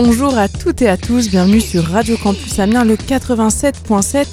[0.00, 4.26] Bonjour à toutes et à tous, bienvenue sur Radio Campus Amiens le 87.7.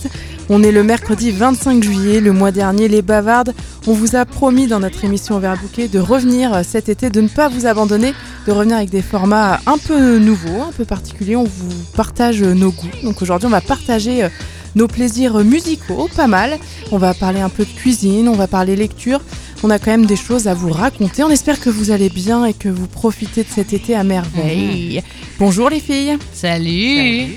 [0.47, 3.51] On est le mercredi 25 juillet, le mois dernier, les bavardes,
[3.87, 7.49] on vous a promis dans notre émission Overbooké de revenir cet été, de ne pas
[7.49, 8.13] vous abandonner,
[8.45, 12.69] de revenir avec des formats un peu nouveaux, un peu particuliers, on vous partage nos
[12.69, 12.85] goûts.
[13.01, 14.29] Donc aujourd'hui on va partager euh,
[14.75, 16.59] nos plaisirs musicaux, pas mal.
[16.91, 19.19] On va parler un peu de cuisine, on va parler lecture.
[19.67, 21.23] On a quand même des choses à vous raconter.
[21.23, 25.01] On espère que vous allez bien et que vous profitez de cet été à merveille.
[25.39, 26.19] Bonjour les filles.
[26.33, 27.29] Salut.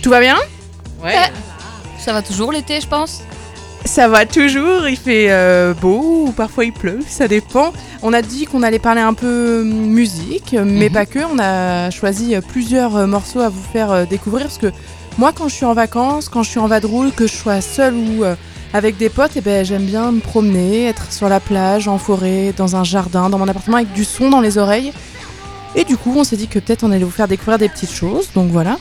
[0.00, 0.36] Tout va bien
[1.04, 1.12] Ouais.
[1.98, 3.20] Ça va toujours l'été, je pense.
[3.84, 7.70] Ça va toujours, il fait euh, beau ou parfois il pleut, ça dépend.
[8.00, 10.90] On a dit qu'on allait parler un peu musique, mais Mhm.
[10.94, 11.18] pas que.
[11.30, 14.72] On a choisi plusieurs morceaux à vous faire euh, découvrir parce que
[15.18, 17.92] moi, quand je suis en vacances, quand je suis en vadrouille, que je sois seule
[17.94, 18.36] ou euh,
[18.74, 22.52] avec des potes, eh ben, j'aime bien me promener, être sur la plage, en forêt,
[22.56, 24.92] dans un jardin, dans mon appartement avec du son dans les oreilles.
[25.76, 27.92] Et du coup, on s'est dit que peut-être on allait vous faire découvrir des petites
[27.92, 28.78] choses, donc voilà.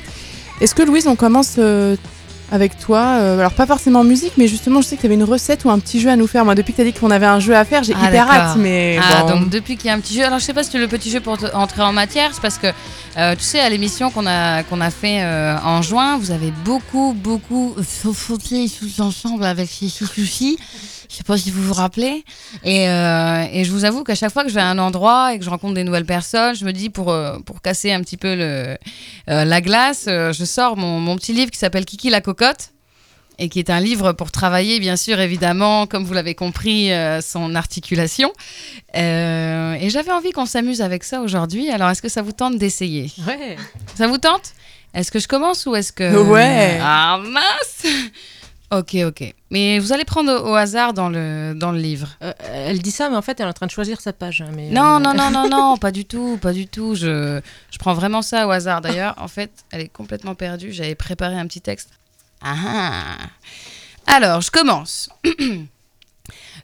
[0.62, 1.96] Est-ce que Louise, on commence euh,
[2.52, 5.24] avec toi euh, Alors pas forcément musique, mais justement, je sais que tu avais une
[5.24, 6.46] recette ou un petit jeu à nous faire.
[6.46, 8.30] Moi, depuis que tu as dit qu'on avait un jeu à faire, j'ai Ah, hyper
[8.30, 9.30] hâte, mais Ah, bon.
[9.40, 10.24] donc depuis qu'il y a un petit jeu.
[10.24, 12.58] Alors, je sais pas si c'est le petit jeu pour entrer en matière, c'est parce
[12.58, 12.68] que,
[13.18, 16.52] euh, tu sais, à l'émission qu'on a, qu'on a fait euh, en juin, vous avez
[16.64, 20.58] beaucoup, beaucoup sauté tous ensemble avec ces soucis.
[21.14, 22.26] Je sais pas si vous vous rappelez.
[22.64, 25.34] Et, euh, et je vous avoue qu'à chaque fois que je vais à un endroit
[25.34, 28.02] et que je rencontre des nouvelles personnes, je me dis, pour, euh, pour casser un
[28.02, 28.78] petit peu le,
[29.30, 32.72] euh, la glace, je sors mon, mon petit livre qui s'appelle Kiki la cocotte.
[33.40, 37.20] et qui est un livre pour travailler, bien sûr, évidemment, comme vous l'avez compris, euh,
[37.22, 38.32] son articulation.
[38.96, 41.70] Euh, et j'avais envie qu'on s'amuse avec ça aujourd'hui.
[41.70, 43.12] Alors, est-ce que ça vous tente d'essayer?
[43.28, 43.56] Ouais.
[43.96, 44.54] Ça vous tente?
[44.94, 46.16] Est-ce que je commence ou est-ce que...
[46.16, 46.78] Ouais.
[46.82, 47.94] Ah, mince
[48.74, 49.36] Ok, ok.
[49.52, 52.10] Mais vous allez prendre au, hasard dans le, dans le livre.
[52.24, 54.42] Euh, elle dit ça, mais en fait, elle est en train de choisir sa page.
[54.42, 56.96] hein, mais, Non, euh, non, non, non, non, pas du tout, pas du tout.
[56.96, 57.40] Je,
[57.70, 58.82] je prends vraiment ça au hasard.
[58.82, 60.72] D'ailleurs, en fait, elle est complètement perdue.
[60.72, 61.90] J'avais préparé un petit texte.
[62.42, 63.18] Ah ah.
[64.08, 65.08] Alors, je commence.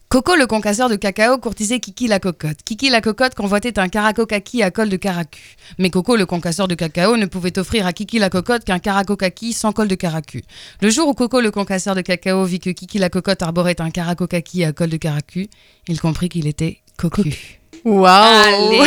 [0.08, 2.64] Coco le concasseur de cacao courtisait Kiki la cocotte.
[2.66, 5.56] Kiki la cocotte convoitait un caraco kaki à col de caracu.
[5.78, 9.16] Mais Coco le concasseur de cacao ne pouvait offrir à Kiki la cocotte qu'un caraco
[9.16, 10.42] kaki sans col de caracu.
[10.82, 13.92] Le jour où Coco le concasseur de cacao vit que Kiki la cocotte arborait un
[13.92, 15.48] caraco kaki à col de caracu,
[15.88, 17.60] il comprit qu'il était cocu.
[17.86, 18.82] Waouh Allez,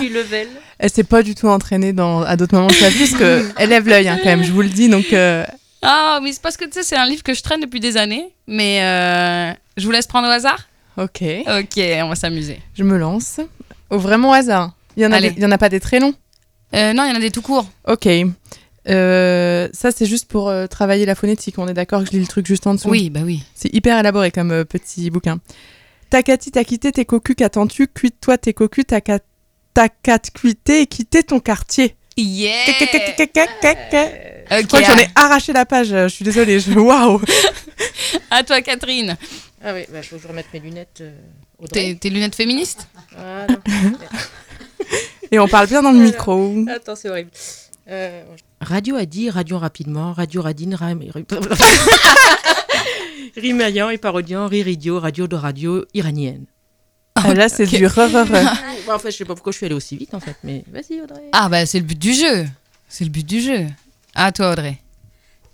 [0.00, 0.48] du level.
[0.78, 3.44] Elle s'est pas du tout entraînée dans, à d'autres moments de sa vie, parce que
[3.58, 5.12] elle lève l'œil hein, quand même, je vous le dis, donc...
[5.12, 5.44] euh,
[5.84, 7.96] Ah, mais c'est parce que tu sais, c'est un livre que je traîne depuis des
[7.96, 8.34] années.
[8.46, 10.58] Mais euh, je vous laisse prendre au hasard?
[10.96, 12.60] Ok, Ok, on va s'amuser.
[12.74, 13.40] je me lance.
[13.90, 14.72] Au vraiment hasard.
[14.96, 16.14] Il y en a, des- il y en a pas des très longs?
[16.74, 17.66] Euh, non, il y en a des tout courts.
[17.86, 18.08] Ok.
[18.88, 21.58] Euh, ça, c'est juste pour euh, travailler la phonétique.
[21.58, 22.90] On est d'accord que je lis le truc juste en dessous?
[22.90, 23.42] Oui, bah oui.
[23.54, 25.38] C'est hyper élaboré comme euh, petit bouquin.
[26.10, 27.88] Takati, t'as quitté tes cocus, qu'attends-tu?
[27.88, 29.18] Cuite-toi tes cocus, t'as qu'à
[29.72, 31.96] t'as qu'à te cuiter et quitter ton quartier.
[32.16, 32.52] Yeah
[34.50, 36.60] Je crois que j'en ai arraché la page, je suis désolée.
[36.60, 36.70] Je...
[36.78, 37.20] Waouh
[38.30, 39.16] à, toi, Catherine.
[39.62, 40.98] Ah oui, bah, faut que je remette mes lunettes.
[41.00, 41.12] euh.
[41.72, 42.86] Tes, tes lunettes féministes?
[43.12, 43.46] Voilà.
[45.30, 46.64] Et on parle bien dans le micro.
[46.68, 47.30] Attends, c'est horrible.
[47.88, 48.22] Euh,
[48.60, 51.00] radio a dit, radio rapidement, radio radine, ram...
[53.36, 56.46] rimaillant et parodiant, rire idiot, radio de radio iranienne.
[57.16, 57.76] Ah, là, c'est Ok.
[57.76, 58.56] du re, re, re.
[58.86, 60.62] Bah, en fait, je sais pas pourquoi je suis allée aussi vite, en fait, mais
[60.70, 61.22] vas-y, Audrey.
[61.32, 62.44] Ah, bah c'est le but du jeu.
[62.88, 63.66] C'est le but du jeu.
[64.14, 64.78] À toi, Audrey.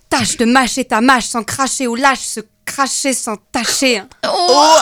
[0.08, 4.02] Tâche de mâcher ta mâche sans cracher ou lâche se cracher sans tâcher.
[4.26, 4.74] Oh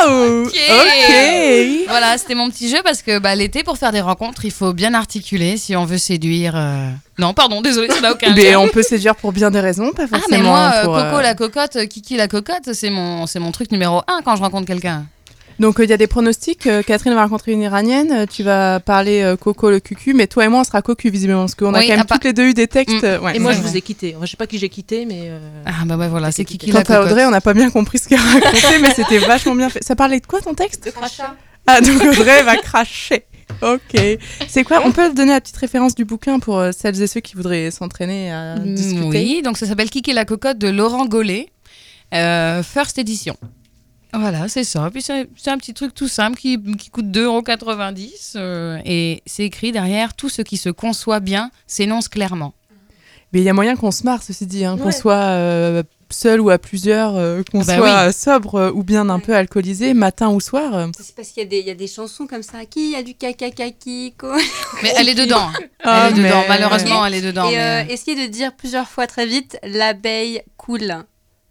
[0.00, 0.54] Ok.
[0.54, 1.14] Ok
[1.88, 4.72] Voilà, c'était mon petit jeu parce que bah, l'été, pour faire des rencontres, il faut
[4.72, 6.54] bien articuler si on veut séduire.
[6.56, 9.92] euh, Non, pardon, désolé, ça n'a aucun Mais on peut séduire pour bien des raisons,
[9.92, 12.72] pas Ah, forcément mais moi, euh, pour, Coco euh, la cocotte, euh, Kiki la cocotte,
[12.74, 15.06] c'est mon, c'est mon truc numéro un quand je rencontre quelqu'un.
[15.58, 16.66] Donc, euh, il y a des pronostics.
[16.66, 18.12] euh, Catherine va rencontrer une iranienne.
[18.12, 20.14] euh, Tu vas parler euh, Coco le cucu.
[20.14, 21.40] Mais toi et moi, on sera cocu, visiblement.
[21.42, 23.02] Parce qu'on a quand même part- toutes les deux eu des textes.
[23.02, 23.24] Mm.
[23.24, 24.14] ouais, Et moi, je vous ai quitté.
[24.16, 25.22] Enfin, je sais pas qui j'ai quitté, mais.
[25.24, 27.02] euh, Ah, bah ouais, voilà, c'est Kiki Quant la à.
[27.04, 29.82] Audrey, on n'a pas bien compris ce qu'elle racontait, mais c'était vachement bien fait.
[29.82, 30.84] Ça parlait de quoi ton texte?
[30.86, 31.34] De crachat.
[31.66, 33.24] Ah, donc Audrey va cracher.
[33.62, 34.00] Ok.
[34.48, 34.82] C'est quoi?
[34.84, 37.70] On peut donner la petite référence du bouquin pour euh, celles et ceux qui voudraient
[37.70, 39.06] s'entraîner à Mm, discuter?
[39.08, 41.48] Oui, donc ça s'appelle Kiki la cocotte de Laurent Gollet,
[42.14, 43.36] euh, first edition.
[44.14, 44.88] Voilà, c'est ça.
[44.92, 49.72] Puis c'est un petit truc tout simple qui, qui coûte 2,90€ euh, et c'est écrit
[49.72, 52.54] derrière tout ce qui se conçoit bien s'énonce clairement.
[53.32, 56.40] Mais il y a moyen qu'on se marre, ceci dit, hein, qu'on soit euh, seul
[56.40, 58.12] ou à plusieurs, euh, qu'on Ah bah soit oui.
[58.14, 60.88] sobre euh, ou bien un peu alcoolisé, matin ou soir.
[60.98, 62.64] C'est parce qu'il y, a des- il y a des chansons comme ça.
[62.64, 64.38] Qui a du caca kaki quoi?
[64.82, 65.50] Mais elle est dedans.
[65.84, 66.40] Ah, elle est dedans.
[66.40, 67.50] mais- Malheureusement, elle est dedans.
[67.50, 71.04] Et mais, essayez de dire plusieurs fois très vite l'abeille cool.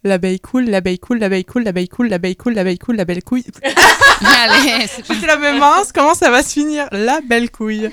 [0.08, 3.44] L'abeille cool, l'abeille cool, l'abeille cool, l'abeille cool, l'abeille cool, l'abeille cool, la belle couille.
[3.66, 6.88] Allez, c'est la même mince, comment ça va se finir?
[6.94, 7.92] La belle couille.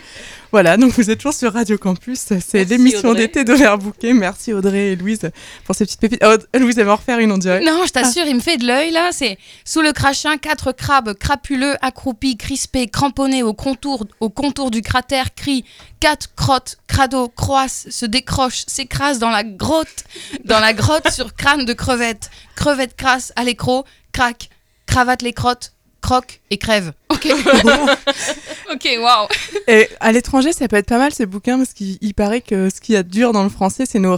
[0.54, 2.26] Voilà, donc vous êtes toujours sur Radio Campus.
[2.38, 4.12] C'est l'émission d'été d'Overbooké.
[4.12, 5.18] Merci Audrey et Louise
[5.64, 6.24] pour ces petites pépites.
[6.24, 7.60] Oh, Louise, elle va refaire une, on dirait.
[7.60, 9.10] Non, je t'assure, il me fait de l'œil là.
[9.10, 14.80] C'est sous le crachin, quatre crabes crapuleux, accroupis, crispés, cramponnés au contour, au contour du
[14.80, 15.64] cratère, crient
[15.98, 20.04] quatre crottes, crado, croissent, se décrochent, s'écrasent dans la grotte,
[20.44, 22.30] dans la grotte sur crâne de crevettes.
[22.54, 24.50] Crevettes crasse à l'écro, craque,
[24.86, 25.72] cravate les crottes,
[26.04, 26.92] croque et crève.
[27.08, 27.26] Ok.
[28.72, 29.28] ok, waouh.
[29.68, 32.68] Et à l'étranger, ça peut être pas mal ces bouquins parce qu'il il paraît que
[32.70, 34.16] ce qu'il y a de dur dans le français, c'est nos.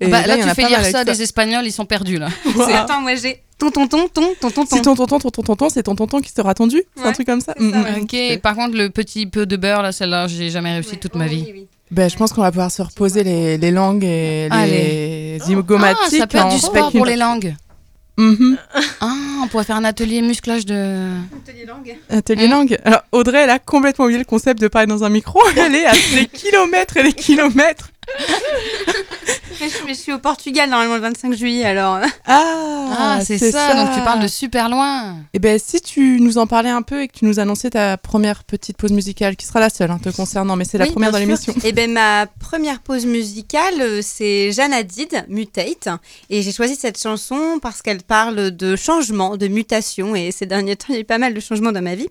[0.00, 2.28] Et Bah, là, tu fais lire ça, des Espagnols, ils sont perdus là.
[2.56, 2.62] Wow.
[2.74, 5.68] Attends, moi j'ai ton ton ton ton ton ton Si ton tonton, ton tonton, tonton,
[5.70, 8.00] c'est ton tonton qui sera tendu C'est un Ouais, truc comme ça, ça, Mm, ouais.
[8.00, 8.02] mm.
[8.34, 11.26] Ok, par contre, le petit peu de beurre là, celle-là, j'ai jamais réussi toute ma
[11.28, 11.66] vie.
[11.92, 15.98] Ben, je pense qu'on va pouvoir se reposer les, les langues et les zygomatiques.
[16.06, 17.54] Ah, ça peut être du sport une- pour les langues.
[18.18, 18.58] Mhm.
[19.00, 21.08] Ah, on pourrait faire un atelier musclage de.
[22.10, 22.50] Atelier Mm.
[22.50, 22.78] langue.
[22.84, 25.40] Alors, Audrey, elle a complètement oublié le concept de parler dans un micro.
[25.56, 27.90] Elle est à des kilomètres et des kilomètres.
[29.60, 31.98] Mais je, mais je suis au Portugal normalement le 25 juillet alors.
[32.26, 35.16] Ah, Ah, c'est ça, donc tu parles de super loin.
[35.34, 37.96] Eh ben, si tu nous en parlais un peu et que tu nous annonçais ta
[37.96, 40.90] première petite pause musicale, qui sera la seule hein, te concernant, mais c'est la Oui,
[40.90, 41.54] première dans l'émission.
[41.64, 45.88] Et ben ma première pause musicale, euh, c'est Jeanne Hadid, Mutate,
[46.28, 50.76] et j'ai choisi cette chanson parce qu'elle parle de changement, de mutation, et ces derniers
[50.76, 52.08] temps il y a eu pas mal de changements dans ma vie,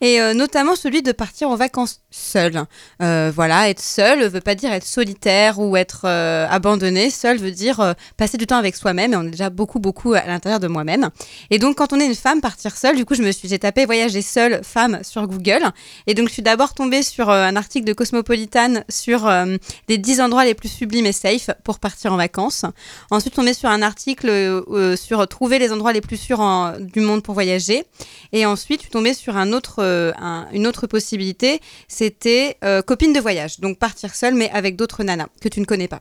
[0.00, 2.64] et euh, notamment celui de partir en vacances seul.
[3.02, 7.10] Euh, voilà, être seul veut pas dire être solitaire ou être euh, abandonné.
[7.10, 10.14] Seul veut dire euh, passer du temps avec soi-même, et on est déjà beaucoup beaucoup
[10.14, 11.10] à l'intérieur de moi-même.
[11.50, 13.58] Et donc quand on est une femme, partir seule, du coup je me suis, j'ai
[13.58, 15.62] tapé voyager seule femme sur Google.
[16.06, 19.28] Et donc, je suis d'abord tombée sur euh, un article de Cosmopolitan sur
[19.88, 22.64] les 10 endroits les plus sublimes et safe pour partir en vacances.
[23.10, 24.62] Ensuite, tombée sur un article
[24.96, 26.42] sur trouver les endroits les plus sûrs
[26.80, 27.84] du monde pour voyager.
[28.32, 31.60] Et ensuite, je suis tombée sur un autre, un- une autre possibilité.
[31.88, 33.60] C'était euh, copine de voyage.
[33.60, 35.02] Donc, partir seule, mais avec d'autres
[35.40, 36.00] que tu ne connais pas.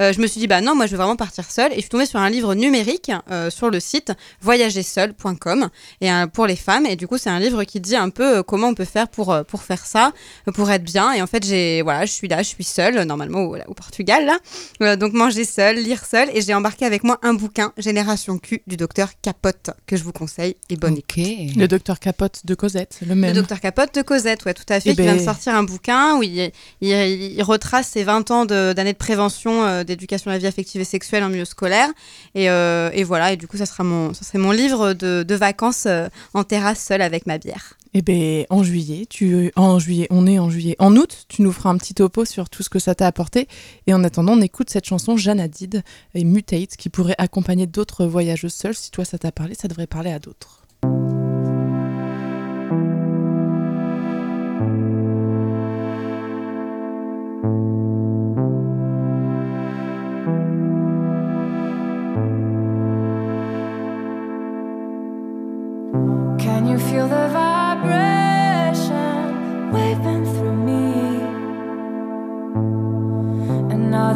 [0.00, 1.72] Euh, je me suis dit, bah non, moi, je veux vraiment partir seule.
[1.72, 5.68] Et je suis tombée sur un livre numérique euh, sur le site voyagerseul.com
[6.00, 6.86] et euh, pour les femmes.
[6.86, 9.08] Et du coup, c'est un livre qui dit un peu euh, comment on peut faire
[9.08, 10.12] pour, euh, pour faire ça,
[10.54, 11.12] pour être bien.
[11.12, 14.24] Et en fait, j'ai voilà, je suis là, je suis seule, normalement au, au Portugal.
[14.26, 14.38] Là.
[14.82, 16.28] Euh, donc, manger seule, lire seule.
[16.34, 20.12] Et j'ai embarqué avec moi un bouquin, Génération Q, du docteur Capote, que je vous
[20.12, 20.56] conseille.
[20.70, 21.04] Et bonne écoute.
[21.18, 21.56] Ok.
[21.56, 23.30] Le docteur Capote de Cosette, le même.
[23.30, 25.54] Le docteur Capote de Cosette, ouais, tout à fait, Eh qui vient de ben- sortir
[25.54, 26.50] un bouquin où il,
[26.80, 30.46] il, il retrace ses 20 ans de- d'années de, prévention euh, d'éducation à la vie
[30.46, 31.88] affective et sexuelle en milieu scolaire.
[32.34, 35.22] Et, euh, et voilà, et du coup, ça sera mon, ça serait mon livre de,
[35.22, 37.74] de vacances euh, en terrasse seule avec ma bière.
[37.96, 40.74] Eh ben, en juillet, tu, en juillet, on est en juillet.
[40.80, 43.46] En août, tu nous feras un petit topo sur tout ce que ça t'a apporté.
[43.86, 45.82] Et en attendant, on écoute cette chanson Jeanne Hadid
[46.14, 48.74] et Mutate qui pourrait accompagner d'autres voyageuses seules.
[48.74, 50.63] Si toi ça t'a parlé, ça devrait parler à d'autres.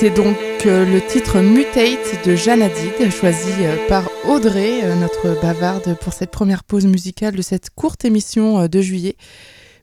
[0.00, 5.38] C'était donc euh, le titre Mutate de Jeanne Hadid, choisi euh, par Audrey, euh, notre
[5.42, 9.16] bavarde, pour cette première pause musicale de cette courte émission de juillet.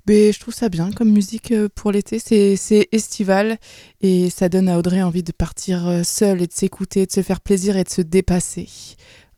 [0.08, 3.60] Mais je trouve ça bien comme musique pour l'été, c'est estival
[4.02, 7.40] et ça donne à Audrey envie de partir seule et de s'écouter, de se faire
[7.40, 8.68] plaisir et de se dépasser.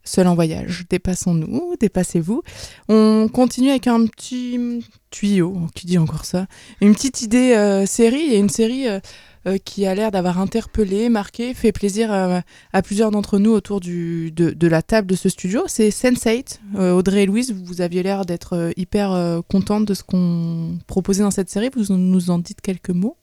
[0.06, 2.42] Seul en voyage, dépassons-nous, dépassez-vous.
[2.88, 4.82] On continue avec un petit
[5.12, 6.48] tuyau, qui dit encore ça
[6.80, 8.88] Une petite idée série, a une série
[9.64, 12.40] qui a l'air d'avoir interpellé, marqué, fait plaisir euh,
[12.74, 15.64] à plusieurs d'entre nous autour de, la table de ce studio.
[15.68, 16.60] C'est Sense8.
[16.76, 20.78] Euh, Audrey et Louise, vous aviez l'air d'être euh, hyper euh, contente de ce qu'on
[20.88, 21.70] proposait dans cette série.
[21.76, 23.18] Vous nous en dites quelques mots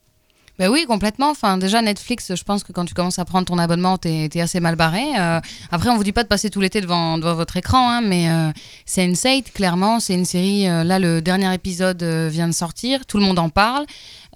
[0.58, 1.30] Ben oui, complètement.
[1.30, 4.40] Enfin, déjà, Netflix, je pense que quand tu commences à prendre ton abonnement, t'es es
[4.40, 5.04] assez mal barré.
[5.18, 8.00] Euh, après, on vous dit pas de passer tout l'été devant, devant votre écran, hein,
[8.00, 8.50] mais euh,
[8.86, 10.00] c'est Sense8, clairement.
[10.00, 13.04] C'est une série, euh, là, le dernier épisode euh, vient de sortir.
[13.04, 13.84] Tout le monde en parle.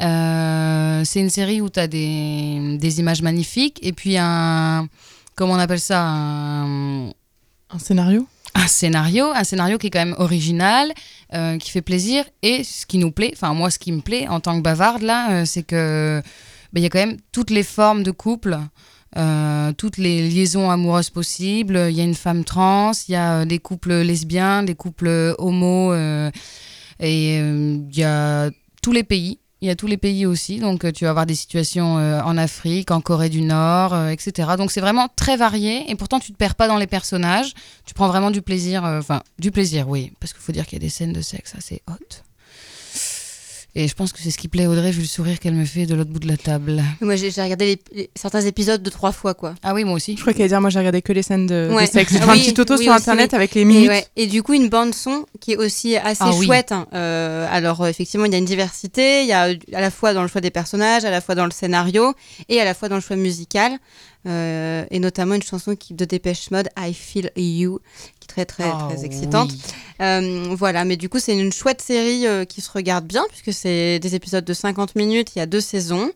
[0.02, 4.88] Euh, c'est une série où tu as des, des images magnifiques et puis un.
[5.36, 6.02] Comment on appelle ça?
[6.02, 7.12] Un
[7.78, 8.26] scénario?
[8.54, 10.92] Un scénario, un scénario qui est quand même original,
[11.34, 12.24] euh, qui fait plaisir.
[12.42, 15.02] Et ce qui nous plaît, enfin moi ce qui me plaît en tant que bavarde
[15.02, 16.22] là, euh, c'est que
[16.72, 18.58] ben, il y a quand même toutes les formes de couple,
[19.16, 21.86] euh, toutes les liaisons amoureuses possibles.
[21.90, 25.94] Il y a une femme trans, il y a des couples lesbiens, des couples homo,
[27.00, 28.50] et il y a
[28.82, 29.38] tous les pays.
[29.62, 32.22] Il y a tous les pays aussi, donc euh, tu vas avoir des situations euh,
[32.22, 34.52] en Afrique, en Corée du Nord, euh, etc.
[34.56, 37.52] Donc c'est vraiment très varié et pourtant tu te perds pas dans les personnages.
[37.84, 40.80] Tu prends vraiment du plaisir, enfin du plaisir, oui, parce qu'il faut dire qu'il y
[40.82, 42.24] a des scènes de sexe assez hautes.
[43.76, 45.64] Et je pense que c'est ce qui plaît à Audrey vu le sourire qu'elle me
[45.64, 46.82] fait de l'autre bout de la table.
[47.00, 49.54] Moi, j'ai regardé les- les- certains épisodes de trois fois, quoi.
[49.62, 50.16] Ah oui, moi aussi.
[50.16, 51.86] Je crois qu'elle allait dire, moi j'ai regardé que les scènes de, de Ouais.
[51.86, 52.12] sexe.
[52.12, 53.36] J'ai fait un oui, petit auto oui sur aussi, internet oui.
[53.36, 53.88] avec les Et, minutes.
[53.88, 56.46] ouais, et du coup, une bande son qui est aussi assez Ah oui.
[56.46, 56.72] chouette.
[56.72, 56.88] hein.
[56.94, 59.22] Euh, alors, euh, effectivement, il y a une diversité.
[59.22, 61.36] Il y a euh, à la fois dans le choix des personnages, à la fois
[61.36, 62.14] dans le scénario
[62.48, 63.72] et à la fois dans le choix musical.
[64.26, 67.80] Euh, et notamment une chanson qui, de Dépêche Mode, I Feel You,
[68.20, 69.50] qui est très, très, Ah très excitante.
[69.50, 69.60] oui.
[70.02, 73.52] Euh, voilà, mais du coup, c'est une chouette série euh, qui se regarde bien, puisque
[73.52, 76.10] c'est des épisodes de 50 minutes, il y a deux saisons.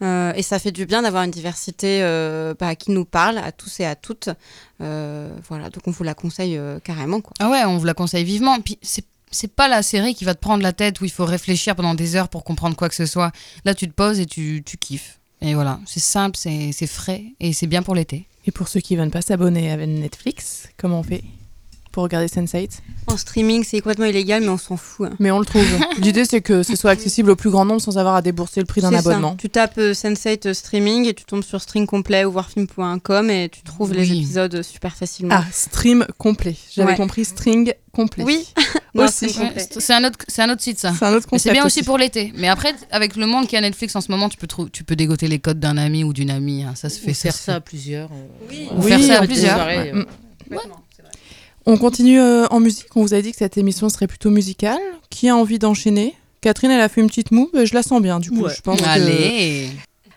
[0.00, 2.02] Et ça fait du bien d'avoir une diversité
[2.60, 4.28] bah, qui nous parle à tous et à toutes.
[4.78, 7.20] Voilà, donc on vous la conseille carrément.
[7.20, 7.32] Quoi.
[7.40, 8.60] Ah ouais, on vous la conseille vivement.
[8.60, 11.24] Puis c'est c'est pas la série qui va te prendre la tête où il faut
[11.24, 13.32] réfléchir pendant des heures pour comprendre quoi que ce soit.
[13.64, 15.17] Là, tu te poses et tu, tu kiffes.
[15.40, 18.26] Et voilà, c'est simple, c'est frais et c'est bien pour l'été.
[18.46, 21.22] Et pour ceux qui veulent pas s'abonner à Netflix, comment on fait?
[21.98, 22.70] Pour regarder Sense8
[23.08, 25.08] En streaming, c'est complètement illégal, mais on s'en fout.
[25.10, 25.16] hein.
[25.18, 25.64] Mais on le trouve.
[25.98, 28.66] L'idée c'est que ce soit accessible au plus grand nombre sans avoir à débourser le
[28.66, 28.98] prix d'un ça.
[28.98, 29.34] abonnement.
[29.34, 33.48] Tu tapes euh, Sense8 euh, streaming et tu tombes sur string complet ou voirfilm.com et
[33.48, 35.34] tu trouves les épisodes euh, super facilement.
[35.36, 36.54] Ah, stream complet.
[36.72, 36.96] J'avais Ouais.
[36.96, 38.22] compris string complet.
[38.22, 38.46] Oui.
[38.94, 39.28] Non, Aussi.
[39.28, 40.92] stream c'est un, autre- c'est un autre site, ça.
[40.98, 41.52] C'est un autre Mais c'est concept.
[41.52, 42.32] bien aussi pour l'été.
[42.36, 44.96] Mais après, avec le monde qui a Netflix en ce moment, tu peux, tu peux
[44.96, 46.64] dégoter les codes d'un ami ou d'une amie.
[46.64, 46.72] hein.
[46.74, 47.56] Ça se fait Ou faire se ça fait.
[47.56, 48.08] à plusieurs.
[48.10, 49.54] euh, Ou Oui, faire ça à plusieurs.
[49.56, 49.92] soirée, Ouais.
[49.94, 50.04] euh,
[51.70, 52.86] On continue euh, en musique.
[52.96, 54.78] On vous a dit que cette émission serait plutôt musicale.
[55.10, 56.14] Qui a envie d'enchaîner?
[56.40, 57.50] Catherine, elle a fait une petite moue.
[57.52, 58.44] mais Je la sens bien, du coup.
[58.44, 58.54] Ouais.
[58.56, 59.68] Je pense que- Allez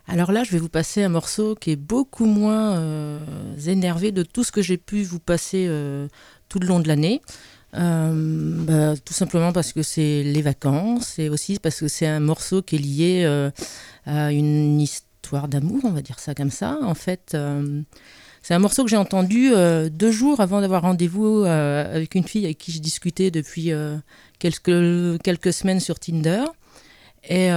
[0.07, 3.19] Alors là, je vais vous passer un morceau qui est beaucoup moins euh,
[3.67, 6.07] énervé de tout ce que j'ai pu vous passer euh,
[6.47, 7.21] tout le long de l'année.
[7.75, 8.13] Euh,
[8.65, 12.61] bah, tout simplement parce que c'est les vacances et aussi parce que c'est un morceau
[12.61, 13.51] qui est lié euh,
[14.05, 16.77] à une histoire d'amour, on va dire ça comme ça.
[16.81, 17.81] En fait, euh,
[18.41, 22.23] c'est un morceau que j'ai entendu euh, deux jours avant d'avoir rendez-vous euh, avec une
[22.23, 23.97] fille avec qui je discutais depuis euh,
[24.39, 26.43] quelques, quelques semaines sur Tinder.
[27.29, 27.49] Et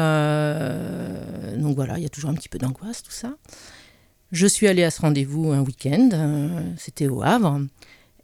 [1.57, 3.35] donc voilà, il y a toujours un petit peu d'angoisse, tout ça.
[4.31, 6.11] Je suis allée à ce rendez-vous un week-end,
[6.77, 7.63] c'était au Havre.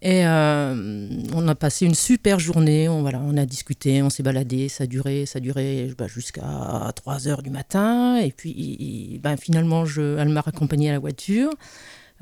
[0.03, 4.69] Et on a passé une super journée, on, voilà, on a discuté, on s'est baladé,
[4.69, 8.19] ça a duré, ça a bah, jusqu'à 3 heures du matin.
[8.19, 11.49] Et puis ben, finalement, je, elle m'a raccompagnée à la voiture.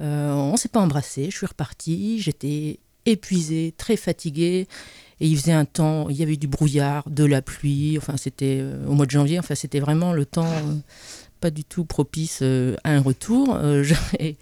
[0.00, 4.69] Euh, on s'est pas embrassé, je suis repartie, j'étais épuisée, très fatiguée.
[5.21, 8.59] Et il faisait un temps, il y avait du brouillard, de la pluie, enfin c'était
[8.61, 10.75] euh, au mois de janvier, enfin c'était vraiment le temps euh,
[11.40, 13.59] pas du tout propice euh, à un retour.
[14.21, 14.37] Et,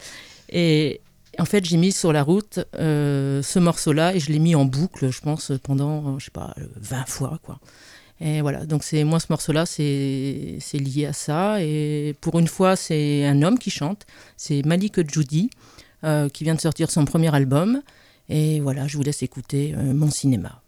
[0.51, 1.01] et
[1.39, 5.11] en fait j'ai mis sur la route ce morceau-là et je l'ai mis en boucle,
[5.11, 7.59] je pense, pendant, je sais pas, euh, 20 fois quoi.
[8.21, 11.63] Et voilà, donc c'est moi ce morceau-là, c'est lié à ça.
[11.63, 15.51] Et pour une fois, c'est un homme qui chante, c'est Malik Judy,
[16.05, 17.83] euh, qui vient de sortir son premier album.
[18.29, 20.63] Et voilà, je vous laisse écouter euh, mon cinéma.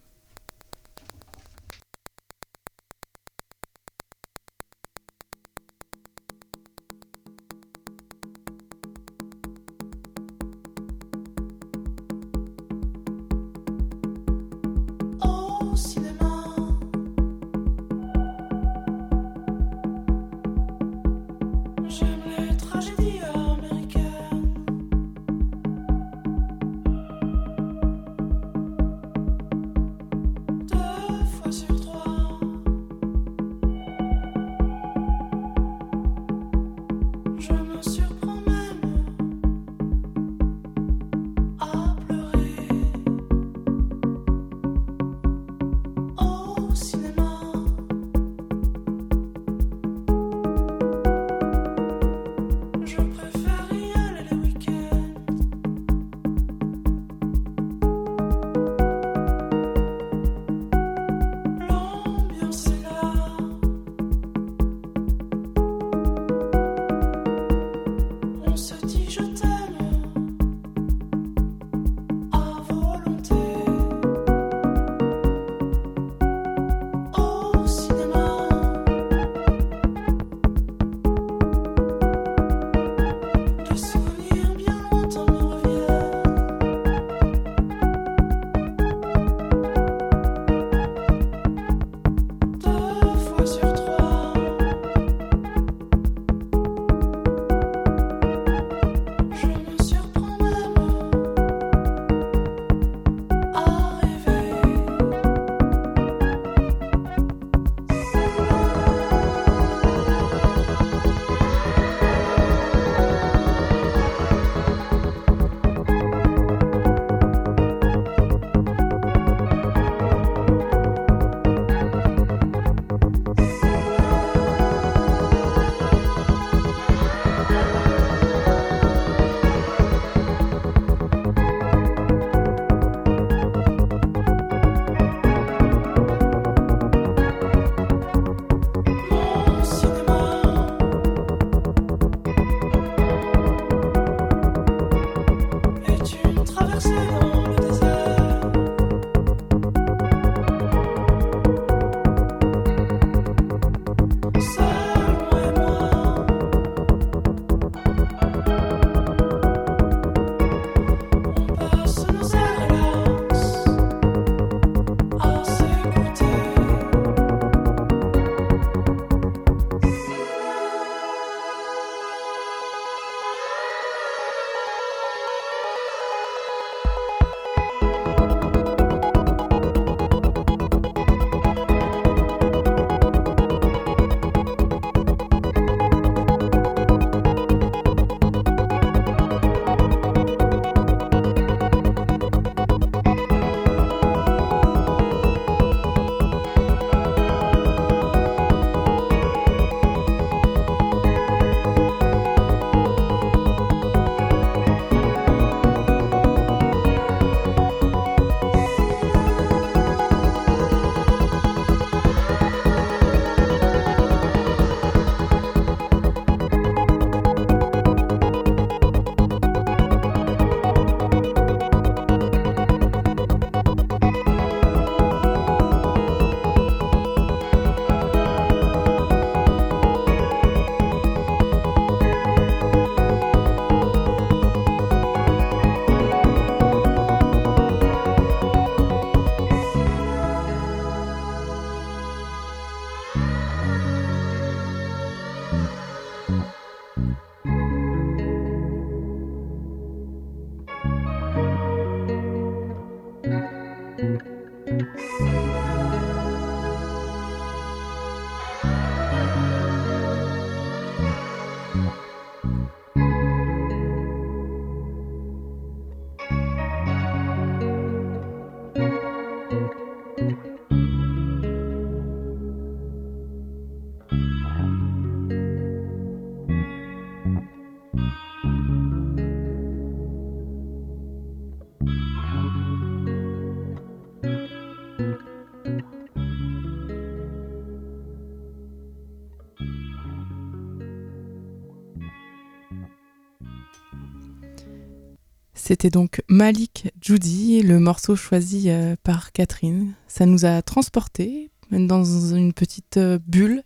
[295.68, 299.92] C'était donc Malik Judy, le morceau choisi euh, par Catherine.
[300.06, 303.62] Ça nous a transportés dans une petite euh, bulle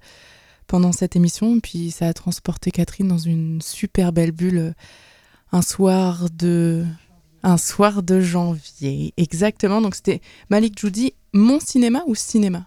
[0.67, 4.73] pendant cette émission, puis ça a transporté Catherine dans une super belle bulle euh,
[5.53, 6.85] un soir de
[7.45, 9.15] un soir de janvier.
[9.17, 9.81] Exactement.
[9.81, 12.67] Donc c'était Malik Judy, mon cinéma ou cinéma?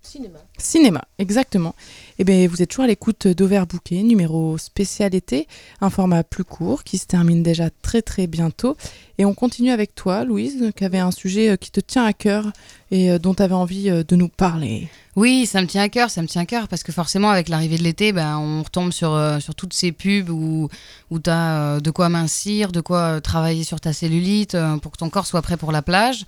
[0.00, 0.38] Cinéma.
[0.58, 1.74] Cinéma, exactement.
[2.18, 5.46] Eh bien, vous êtes toujours à l'écoute d'Overbooké, numéro spécial été,
[5.82, 8.76] un format plus court qui se termine déjà très très bientôt.
[9.18, 12.12] Et on continue avec toi, Louise, qui avait un sujet euh, qui te tient à
[12.12, 12.52] cœur
[12.90, 14.88] et euh, dont tu avais envie euh, de nous parler.
[15.14, 17.48] Oui, ça me tient à cœur, ça me tient à cœur parce que forcément avec
[17.48, 20.68] l'arrivée de l'été, ben, on retombe sur, sur toutes ces pubs où,
[21.10, 25.08] où tu as de quoi mincir, de quoi travailler sur ta cellulite pour que ton
[25.08, 26.26] corps soit prêt pour la plage.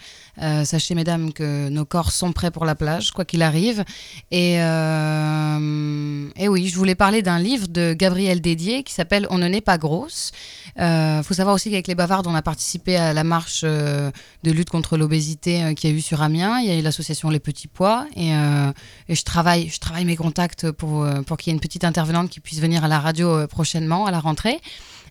[0.64, 3.84] Sachez mesdames que nos corps sont prêts pour la plage, quoi qu'il arrive.
[4.30, 9.38] Et, euh, et oui, je voulais parler d'un livre de Gabriel Dédier qui s'appelle On
[9.38, 10.32] ne n'est pas grosse.
[10.80, 14.12] Il faut savoir aussi qu'avec les Bavardes, on a participé à la marche euh,
[14.44, 16.60] de lutte contre l'obésité euh, qu'il y a eu sur Amiens.
[16.60, 18.70] Il y a eu l'association Les Petits Pois et, euh,
[19.08, 22.40] je travaille, je travaille mes contacts pour, euh, qu'il y ait une petite intervenante qui
[22.40, 24.60] puisse venir à la radio euh, prochainement, à la rentrée.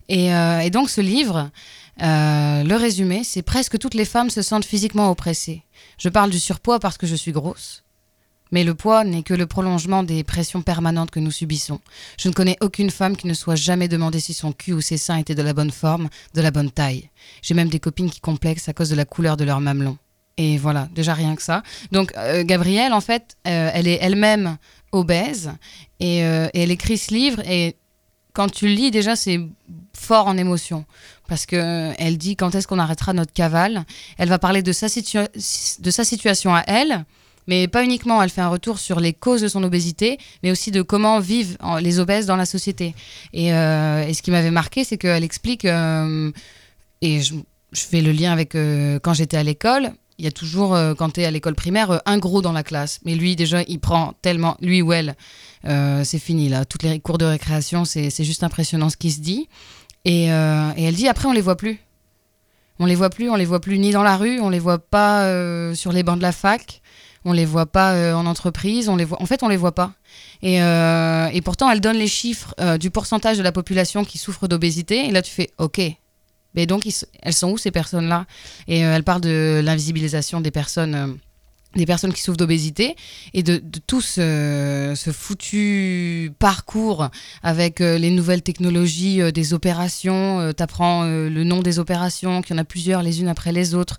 [0.08, 1.50] Et, euh, donc ce livre,
[2.02, 5.64] euh, le résumé, c'est presque toutes les femmes se sentent physiquement oppressées.
[5.98, 7.84] Je parle du surpoids parce que je suis grosse.
[8.52, 11.80] Mais le poids n'est que le prolongement des pressions permanentes que nous subissons.
[12.18, 14.96] Je ne connais aucune femme qui ne soit jamais demandé si son cul ou ses
[14.96, 17.10] seins étaient de la bonne forme, de la bonne taille.
[17.42, 19.98] J'ai même des copines qui complexent à cause de la couleur de leur mamelon.
[20.36, 21.62] Et voilà, déjà rien que ça.
[21.92, 24.56] Donc euh, Gabrielle, en fait, euh, elle est elle-même
[24.92, 25.50] obèse
[26.00, 27.76] et, euh, et elle écrit ce livre et
[28.32, 29.40] quand tu le lis déjà c'est
[29.92, 30.84] fort en émotion
[31.26, 33.84] parce que elle dit quand est-ce qu'on arrêtera notre cavale?
[34.16, 35.28] Elle va parler de sa, situa-
[35.82, 37.04] de sa situation à elle,
[37.48, 38.22] mais pas uniquement.
[38.22, 41.56] Elle fait un retour sur les causes de son obésité, mais aussi de comment vivent
[41.60, 42.94] en- les obèses dans la société.
[43.32, 46.30] Et, euh, et ce qui m'avait marqué, c'est qu'elle explique, euh,
[47.00, 47.34] et je,
[47.74, 49.90] fais le lien avec euh, quand j'étais à l'école.
[50.18, 52.98] Il y a toujours, quand tu es à l'école primaire, un gros dans la classe.
[53.04, 55.14] Mais lui, déjà, il prend tellement, lui ou elle,
[55.62, 56.64] c'est fini là.
[56.64, 59.48] Toutes les cours de récréation, c'est juste impressionnant ce qui se dit.
[60.04, 61.78] Et, et elle dit après, on les voit plus.
[62.80, 64.80] On les voit plus, on les voit plus ni dans la rue, on les voit
[64.80, 65.22] pas
[65.76, 66.82] sur les bancs de la fac,
[67.28, 69.20] on les voit pas euh, en entreprise, on les voit.
[69.22, 69.92] En fait, on les voit pas.
[70.42, 74.16] Et, euh, et pourtant, elle donne les chiffres euh, du pourcentage de la population qui
[74.18, 75.06] souffre d'obésité.
[75.06, 75.80] Et là, tu fais OK.
[76.54, 76.88] Mais donc,
[77.22, 78.24] elles sont où ces personnes-là?
[78.66, 80.94] Et euh, elle parle de l'invisibilisation des personnes.
[80.94, 81.06] euh,
[81.76, 82.96] des personnes qui souffrent d'obésité
[83.34, 87.10] et de, tout ce, ce foutu parcours
[87.42, 90.50] avec euh, les nouvelles technologies euh, des opérations.
[90.56, 93.74] tu apprends le nom des opérations, qu'il y en a plusieurs les unes après les
[93.74, 93.98] autres.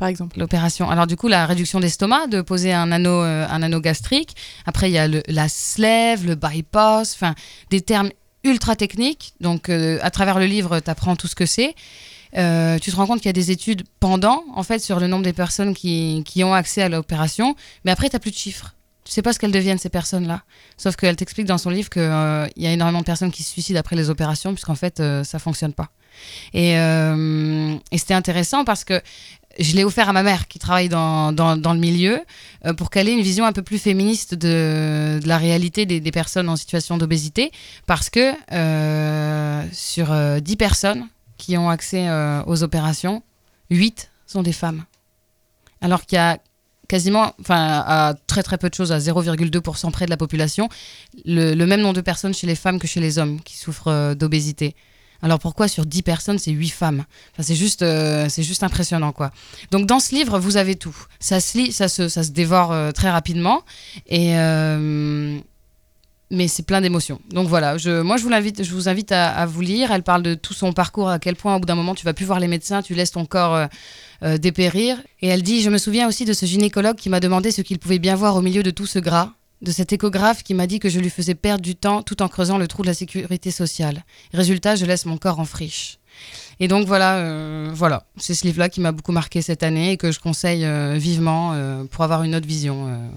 [0.00, 0.38] Par exemple.
[0.38, 0.88] L'opération.
[0.88, 4.34] Alors du coup, la réduction d'estomac, de poser un anneau, euh, un anneau gastrique.
[4.64, 7.34] Après, il y a le, la slève, le bypass, enfin
[7.68, 8.08] des termes
[8.42, 9.34] ultra techniques.
[9.42, 11.74] Donc, euh, à travers le livre, tu apprends tout ce que c'est.
[12.38, 15.06] Euh, tu te rends compte qu'il y a des études pendant, en fait, sur le
[15.06, 17.54] nombre des personnes qui, qui ont accès à l'opération.
[17.84, 18.74] Mais après, tu n'as plus de chiffres.
[19.04, 20.44] Tu sais pas ce qu'elles deviennent, ces personnes-là.
[20.78, 22.02] Sauf qu'elle t'explique dans son livre qu'il
[22.56, 25.74] y a énormément de personnes qui se suicident après les opérations, puisqu'en fait, ça fonctionne
[25.74, 25.90] pas.
[26.54, 29.00] Et, euh, et c'était intéressant parce que
[29.58, 32.20] je l'ai offert à ma mère qui travaille dans, dans, le milieu
[32.64, 36.48] euh, pour qu'elle ait une vision un peu plus féministe de, la réalité des, personnes
[36.48, 37.50] en situation d'obésité
[37.86, 42.06] parce que euh, sur euh, 10 personnes qui ont accès
[42.46, 43.22] aux opérations,
[43.70, 44.84] 8 sont des femmes.
[45.80, 46.38] Alors qu'il y a
[46.86, 50.68] quasiment, enfin, à très très peu de choses, à 0,2% près de la population,
[51.24, 54.76] le, même nombre de personnes chez les femmes que chez les hommes qui souffrent d'obésité.
[55.22, 57.04] Alors pourquoi sur 10 personnes, c'est 8 femmes?
[57.32, 59.30] Enfin, C'est juste, euh, c'est juste impressionnant, quoi.
[59.70, 60.96] Donc dans ce livre, vous avez tout.
[61.18, 63.62] Ça se lit, ça se, ça se dévore euh, très rapidement.
[64.06, 64.36] Et...
[64.38, 65.38] euh,
[66.32, 67.20] mais c'est plein d'émotions.
[67.30, 69.90] Donc voilà, je, moi je vous, l'invite, je vous invite à, à vous lire.
[69.90, 72.14] Elle parle de tout son parcours, à quel point au bout d'un moment tu vas
[72.14, 73.66] plus voir les médecins, tu laisses ton corps
[74.38, 74.96] dépérir.
[75.22, 77.80] Et elle dit, je me souviens aussi de ce gynécologue qui m'a demandé ce qu'il
[77.80, 80.78] pouvait bien voir au milieu de tout ce gras, de cet échographe qui m'a dit
[80.78, 83.50] que je lui faisais perdre du temps tout en creusant le trou de la sécurité
[83.50, 84.04] sociale.
[84.32, 85.98] Résultat, je laisse mon corps en friche.
[86.58, 89.96] Et donc voilà, euh, voilà, c'est ce livre-là qui m'a beaucoup marqué cette année et
[89.96, 93.10] que je conseille euh, vivement euh, pour avoir une autre vision.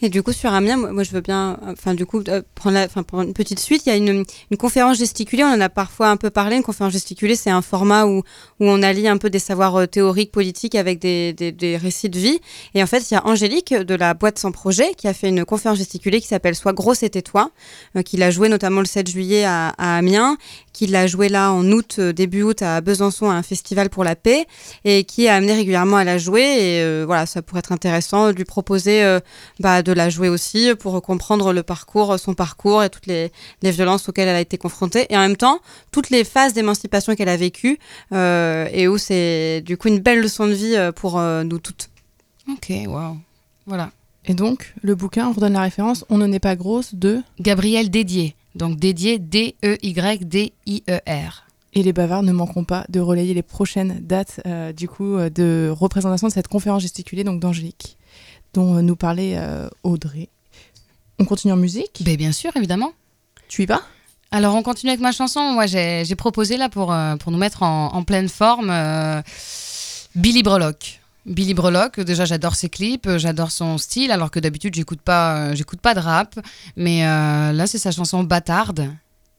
[0.00, 2.84] Et du coup, sur Amiens, moi, je veux bien, enfin, du coup, euh, prendre, la,
[2.84, 3.82] enfin, prendre une petite suite.
[3.86, 6.56] Il y a une, une conférence gesticulée, on en a parfois un peu parlé.
[6.56, 8.22] Une conférence gesticulée, c'est un format où, où
[8.60, 12.18] on allie un peu des savoirs euh, théoriques, politiques avec des, des, des récits de
[12.18, 12.38] vie.
[12.74, 15.28] Et en fait, il y a Angélique de la boîte sans projet qui a fait
[15.28, 17.50] une conférence gesticulée qui s'appelle Sois grosse et tais-toi,
[17.96, 20.36] euh, qu'il a joué notamment le 7 juillet à, à Amiens,
[20.72, 24.04] qu'il a joué là en août, euh, début août à Besançon à un festival pour
[24.04, 24.46] la paix
[24.84, 26.42] et qui a amené régulièrement à la jouer.
[26.42, 29.18] Et voilà, ça pourrait être intéressant de lui proposer
[29.60, 33.70] bah, de la jouer aussi pour comprendre le parcours, son parcours et toutes les, les
[33.70, 35.06] violences auxquelles elle a été confrontée.
[35.08, 35.60] Et en même temps,
[35.92, 37.78] toutes les phases d'émancipation qu'elle a vécues
[38.12, 41.58] euh, et où c'est du coup une belle leçon de vie euh, pour euh, nous
[41.58, 41.88] toutes.
[42.50, 43.16] Ok, waouh.
[43.66, 43.90] Voilà.
[44.26, 47.22] Et donc, le bouquin, on redonne la référence, On ne n'est pas grosse de...
[47.40, 48.34] Gabriel Dédier.
[48.54, 49.18] Donc dédié E
[49.80, 51.44] D-E-Y-D-I-E-R.
[51.74, 55.72] Et les bavards ne manqueront pas de relayer les prochaines dates euh, du coup de
[55.72, 57.98] représentation de cette conférence gesticulée donc d'Angélique
[58.54, 60.28] dont euh, nous parlait euh, Audrey.
[61.18, 62.02] On continue en musique?
[62.04, 62.92] Ben, bien sûr, évidemment.
[63.48, 63.82] Tu y vas?
[64.30, 65.40] Alors, on continue avec ma chanson.
[65.52, 69.22] Moi, j'ai proposé là pour, euh, pour nous mettre en, en pleine forme euh,
[70.14, 71.00] Billy Brelock.
[71.26, 75.78] Billy Brelock, déjà j'adore ses clips, j'adore son style, alors que d'habitude j'écoute pas, j'écoute
[75.78, 76.38] pas de rap,
[76.74, 78.90] mais euh, là c'est sa chanson Bâtarde.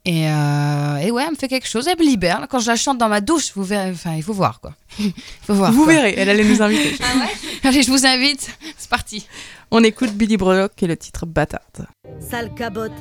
[0.05, 2.47] Et, euh, et ouais, elle me fait quelque chose, elle me libère.
[2.49, 4.73] Quand je la chante dans ma douche, vous verrez, enfin il faut voir quoi.
[4.99, 5.71] Il faut voir.
[5.71, 5.93] Vous quoi.
[5.93, 6.95] verrez, elle allait nous inviter.
[7.63, 9.27] Allez, je vous invite, c'est parti.
[9.71, 11.87] On écoute Billy Brelock et le titre Bâtarde.
[12.19, 12.91] Sale cabotte,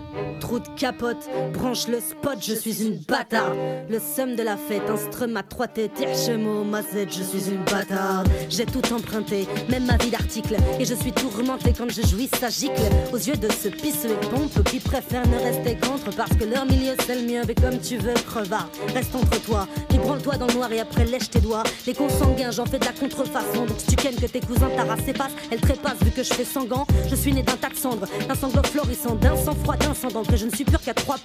[0.41, 3.57] trou de capote, branche le spot, je suis une bâtarde.
[3.89, 8.29] Le seum de la fête, instrument à trois têtes, irchemo, mazette, je suis une bâtarde.
[8.49, 12.49] J'ai tout emprunté, même ma vie d'article, et je suis tourmentée quand je jouis, ça
[12.49, 12.81] gicle.
[13.13, 16.67] Aux yeux de ce pisse les pompes qui préfèrent ne rester qu'entre parce que leur
[16.67, 18.69] milieu c'est le mien, mais comme tu veux, crevard.
[18.95, 21.65] Reste entre toi, puis branle-toi dans le noir et après lèche tes doigts.
[21.87, 24.85] Les consanguins, j'en fais de la contrefaçon, donc si tu kennes que tes cousins ta
[24.85, 26.87] race passe, elle trépasse vu que je fais gants.
[27.09, 27.69] Je suis né d'un tas
[28.29, 31.19] d'un sanglot florissant, d'un sang-froid, d'un sang que je ne suis pure qu'à 3%.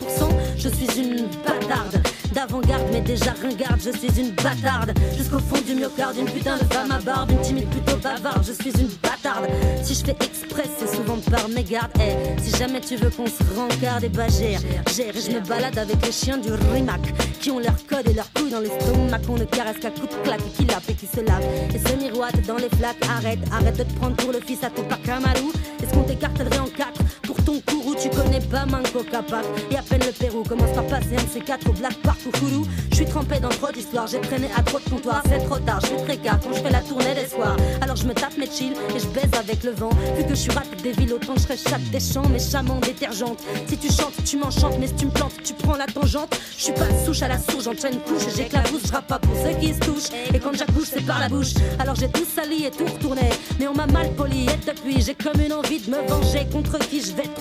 [0.57, 2.01] Je suis une bâtarde,
[2.33, 3.81] d'avant-garde, mais déjà ringarde.
[3.83, 7.41] Je suis une bâtarde, jusqu'au fond du myocarde, une putain de femme à barbe, une
[7.41, 8.45] timide plutôt bavarde.
[8.45, 9.47] Je suis une bâtarde.
[9.81, 11.91] Si je fais express, c'est souvent par mégarde.
[11.99, 14.61] Eh, si jamais tu veux qu'on se rencarde, et bah gère,
[14.95, 15.13] gère.
[15.13, 17.01] Je me balade avec les chiens du rimac
[17.41, 19.19] qui ont leur code et leur couilles dans l'estomac.
[19.29, 21.43] On ne caresse qu'à coups de claque et qui lappe et qui se lave.
[21.73, 23.03] Et se miroite dans les flaques.
[23.17, 25.51] Arrête, arrête de te prendre pour le fils à ton Kamalou.
[25.81, 27.02] Est-ce qu'on t'écartelerait en quatre
[27.45, 31.15] ton courroux Tu connais pas Manco Capac et à peine le Pérou commence par passer
[31.17, 32.65] un de ces quatre au Black Park ou Kourou.
[32.91, 35.23] Je suis trempé dans trop d'histoires, j'ai traîné à trop de comptoirs.
[35.27, 37.57] C'est trop tard, je suis très car quand je fais la tournée des soirs.
[37.81, 39.89] Alors je me tape mes chill et je baise avec le vent.
[40.17, 42.79] Vu que je suis rat des villes, autant je serais chatte des champs, mes chamans
[42.79, 43.39] détergentes.
[43.67, 46.37] Si tu chantes, tu m'enchantes, mais si tu me plantes, tu prends la tangente.
[46.57, 48.83] Je suis pas souche à la source, j'enchaîne couche j'éclabousse.
[48.85, 50.11] Je pas pour ceux qui se touchent.
[50.33, 51.53] Et quand j'accouche, c'est par la bouche.
[51.79, 53.29] Alors j'ai tout sali et tout retourné.
[53.59, 56.77] Mais on m'a mal poli et depuis, j'ai comme une envie de me venger contre
[56.79, 57.32] qui je vais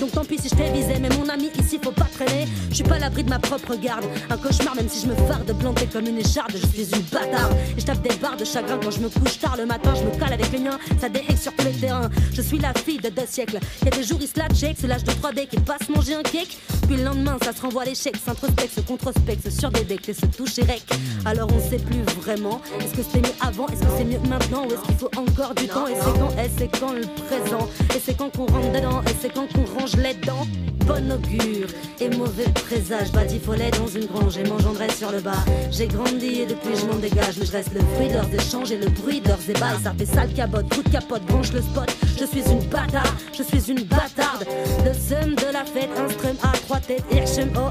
[0.00, 2.46] Donc tant pis si je t'ai visé, mais mon ami ici faut pas traîner.
[2.70, 4.04] Je suis pas l'abri de ma propre garde.
[4.28, 6.52] Un cauchemar, même si je me farde de planter comme une écharde.
[6.52, 7.54] Je suis une bâtarde.
[7.76, 9.94] Et je tape des barres de chagrin quand je me couche tard le matin.
[9.94, 12.10] Je me cale avec les miens, ça déhaque sur tous les terrains.
[12.34, 13.58] Je suis la fille de deux siècles.
[13.84, 16.22] Y des jours, ils se la check, c'est l'âge de 3D qui passe manger un
[16.22, 16.58] cake.
[16.90, 20.12] Puis le lendemain, ça se renvoie à l'échec, s'introspecte, se controspecte, sur des becs et
[20.12, 20.82] se touche et rec.
[21.24, 22.60] Alors on sait plus vraiment.
[22.80, 25.54] Est-ce que c'était mieux avant Est-ce que c'est mieux maintenant Ou est-ce qu'il faut encore
[25.54, 25.86] du temps.
[25.86, 27.68] Et c'est quand Et c'est quand le présent.
[27.94, 30.48] Et c'est quand qu'on rentre dedans Et c'est quand qu'on range les dents.
[30.86, 31.68] Bon augure
[32.00, 33.12] et mauvais présage.
[33.12, 35.44] Badi follet dans une grange et m'engendrait sur le bas.
[35.70, 37.36] J'ai grandi et depuis je m'en dégage.
[37.38, 39.94] Mais je reste le fruit de leurs échanges et le bruit de leurs ébats ça
[39.96, 41.88] fait sale cabotte, coup de capote, branche le spot.
[42.18, 44.44] Je suis une bâtarde, je suis une bâtarde.
[44.84, 46.79] Le seum de la fête, un strum à trois
[47.56, 47.68] oh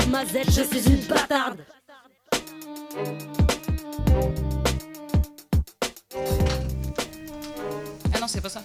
[0.49, 1.59] je suis une bâtarde
[8.13, 8.61] Ah non, c'est pas ça.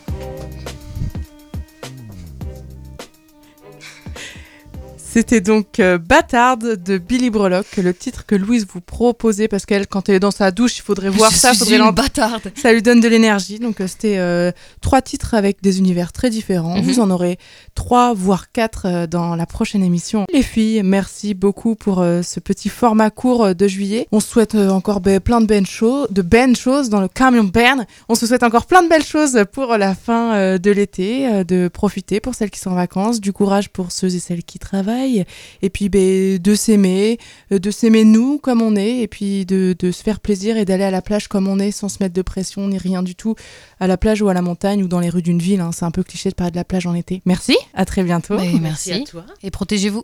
[5.14, 9.86] C'était donc euh, Bâtarde de Billy Brelock, le titre que Louise vous proposait parce qu'elle,
[9.86, 12.50] quand elle est dans sa douche, il faudrait voir Je ça, suis faudrait une bâtarde.
[12.56, 13.60] Ça lui donne de l'énergie.
[13.60, 14.50] Donc euh, c'était euh,
[14.80, 16.78] trois titres avec des univers très différents.
[16.78, 16.82] Mhm.
[16.82, 17.38] Vous en aurez
[17.76, 20.24] trois, voire quatre euh, dans la prochaine émission.
[20.32, 24.08] Les filles, merci beaucoup pour ce petit format court de juillet.
[24.10, 27.86] On se souhaite encore plein de belles choses, de belles choses dans le camion Bern.
[28.08, 32.18] On se souhaite encore plein de belles choses pour la fin de l'été, de profiter
[32.18, 35.70] pour celles qui sont en vacances, du courage pour ceux et celles qui travaillent, et
[35.70, 37.18] puis ben, de s'aimer,
[37.52, 40.64] euh, de s'aimer nous comme on est, et puis de, de se faire plaisir et
[40.64, 43.14] d'aller à la plage comme on est sans se mettre de pression ni rien du
[43.14, 43.34] tout,
[43.80, 45.60] à la plage ou à la montagne ou dans les rues d'une ville.
[45.60, 45.70] hein.
[45.72, 47.22] C'est un peu cliché de parler de la plage en été.
[47.24, 48.36] Merci, à très bientôt.
[48.36, 49.04] Mais à merci.
[49.04, 49.24] toi.
[49.42, 50.02] Et protégez-vous.